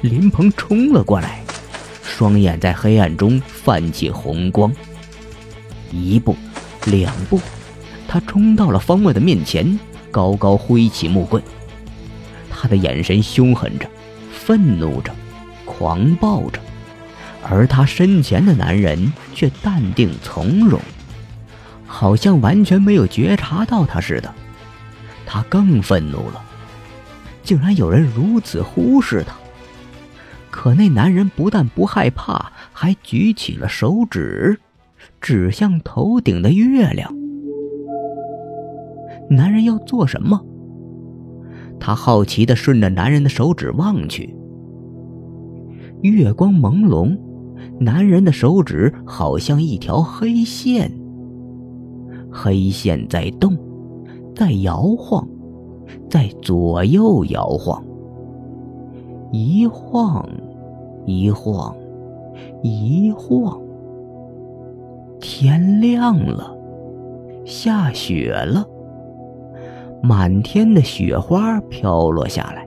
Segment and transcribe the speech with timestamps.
[0.00, 1.42] 林鹏冲了过来，
[2.04, 4.72] 双眼在黑暗中泛起红光。
[5.90, 6.36] 一步，
[6.86, 7.40] 两步，
[8.06, 9.76] 他冲到了方墨的面前，
[10.12, 11.42] 高高挥起木棍。
[12.48, 13.90] 他的眼神凶狠着，
[14.32, 15.12] 愤怒着，
[15.64, 16.60] 狂暴着，
[17.42, 20.80] 而他身前的男人却淡定从容，
[21.88, 24.32] 好像完全没有觉察到他似的。
[25.26, 26.40] 他更愤怒了，
[27.42, 29.34] 竟然有人如此忽视他。
[30.50, 34.58] 可那男人不但不害怕，还举起了手指，
[35.20, 37.14] 指向头顶的月亮。
[39.30, 40.44] 男人要做什么？
[41.78, 44.34] 他好奇的顺着男人的手指望去，
[46.02, 47.16] 月光朦胧，
[47.78, 50.90] 男人的手指好像一条黑线，
[52.32, 53.56] 黑线在动，
[54.34, 55.28] 在摇晃，
[56.10, 57.84] 在左右摇晃，
[59.30, 60.26] 一晃，
[61.04, 61.76] 一晃，
[62.62, 63.60] 一晃。
[65.20, 66.56] 天亮了，
[67.44, 68.66] 下雪了。
[70.02, 72.66] 满天的雪花飘落下来，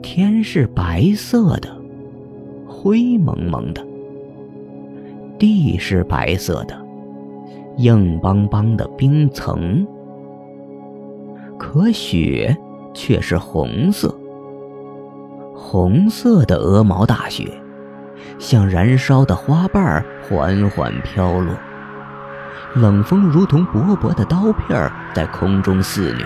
[0.00, 1.68] 天是白色的，
[2.66, 3.82] 灰蒙蒙的；
[5.36, 6.76] 地是白色的，
[7.78, 9.86] 硬邦邦的冰层。
[11.58, 12.56] 可雪
[12.94, 14.16] 却是红色，
[15.68, 17.52] 红色的鹅毛大雪，
[18.38, 21.52] 像燃烧的花瓣缓缓飘落。
[22.76, 26.24] 冷风如同薄薄的刀片在空中肆虐，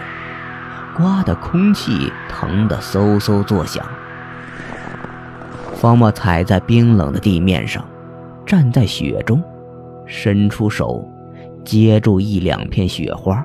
[0.95, 3.83] 刮得空气疼得嗖嗖作响。
[5.75, 7.83] 方墨踩在冰冷的地面上，
[8.45, 9.43] 站在雪中，
[10.05, 11.03] 伸出手，
[11.65, 13.43] 接住一两片雪花。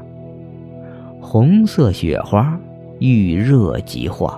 [1.21, 2.59] 红色雪花
[2.99, 4.37] 遇热即化，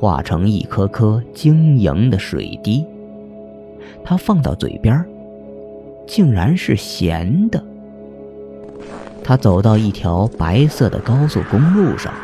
[0.00, 2.82] 化成一颗颗晶莹的水滴。
[4.02, 5.04] 他放到嘴边，
[6.06, 7.62] 竟然是咸的。
[9.22, 12.14] 他走到一条白色的高速公路上，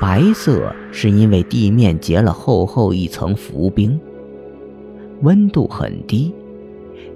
[0.00, 4.00] 白色是因为地面结了厚厚一层浮冰，
[5.20, 6.34] 温度很低，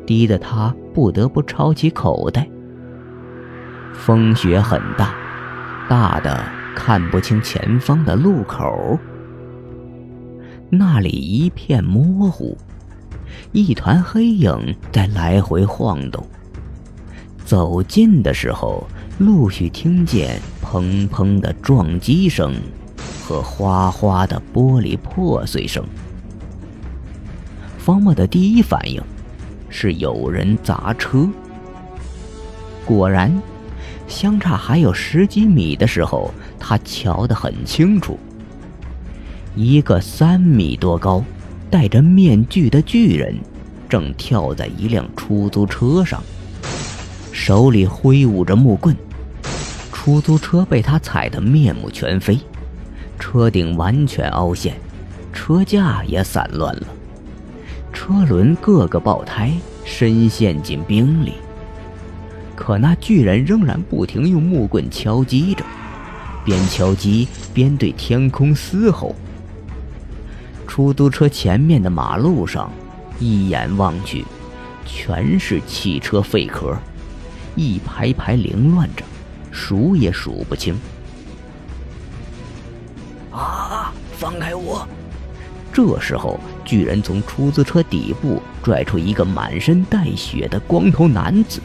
[0.05, 2.47] 低得他不得不抄起口袋。
[3.95, 5.15] 风雪很大，
[5.89, 6.45] 大的
[6.77, 8.99] 看不清前方的路口，
[10.71, 12.57] 那里一片模糊，
[13.51, 16.25] 一团黑影在来回晃动。
[17.45, 18.87] 走近的时候，
[19.19, 22.55] 陆续听见砰砰的撞击声
[23.25, 25.85] 和哗哗的玻璃破碎声。
[27.77, 29.03] 方墨的第一反应
[29.69, 31.29] 是有人砸车。
[32.87, 33.37] 果然，
[34.07, 38.17] 相差还有十几米的时候，他瞧得很清楚，
[39.62, 41.22] 一个三米多高、
[41.71, 43.37] 戴着面具的巨人
[43.91, 46.22] 正跳在一辆出租车上。
[47.31, 48.97] 手里挥舞着木棍，
[49.93, 52.38] 出租车被他踩得面目全非，
[53.19, 54.75] 车顶完全凹陷，
[55.31, 56.87] 车架也散乱了，
[57.92, 59.53] 车轮个个爆胎，
[59.84, 61.34] 深陷进冰里。
[62.56, 65.62] 可那巨人仍然不停用木棍敲击着，
[66.47, 69.15] 边敲击边对天空嘶吼。
[70.71, 72.71] 出租车前面的马路上，
[73.19, 74.25] 一眼望去，
[74.87, 76.79] 全是汽车废壳。
[77.57, 79.03] 一排排凌乱着，
[79.51, 80.79] 数也数不清。
[83.33, 83.93] 啊！
[84.17, 84.87] 放开我！
[85.73, 91.61] 这时候，巨人从出租车底部拽出一个满身带血的光头男子。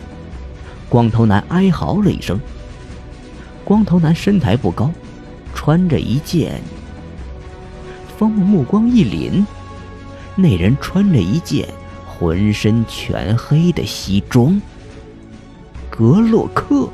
[0.89, 2.39] 光头男哀嚎了一声。
[3.63, 4.91] 光头男身材不高，
[5.53, 6.59] 穿着一件……
[8.17, 9.45] 方木目光一凛，
[10.35, 11.67] 那人穿着一件
[12.05, 14.61] 浑身全黑的西装。
[15.89, 16.89] 格洛克。